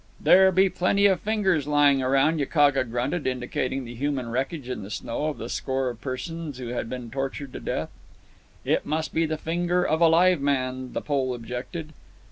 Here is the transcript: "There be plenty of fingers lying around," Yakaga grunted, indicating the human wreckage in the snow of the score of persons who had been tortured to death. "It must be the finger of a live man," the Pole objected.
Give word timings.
"There 0.19 0.51
be 0.51 0.67
plenty 0.67 1.05
of 1.05 1.19
fingers 1.19 1.67
lying 1.67 2.01
around," 2.01 2.39
Yakaga 2.39 2.85
grunted, 2.85 3.27
indicating 3.27 3.85
the 3.85 3.93
human 3.93 4.29
wreckage 4.31 4.67
in 4.67 4.81
the 4.81 4.89
snow 4.89 5.25
of 5.27 5.37
the 5.37 5.47
score 5.47 5.89
of 5.89 6.01
persons 6.01 6.57
who 6.57 6.69
had 6.69 6.89
been 6.89 7.11
tortured 7.11 7.53
to 7.53 7.59
death. 7.59 7.91
"It 8.65 8.83
must 8.83 9.13
be 9.13 9.27
the 9.27 9.37
finger 9.37 9.83
of 9.83 10.01
a 10.01 10.07
live 10.07 10.41
man," 10.41 10.93
the 10.93 11.01
Pole 11.01 11.35
objected. 11.35 11.93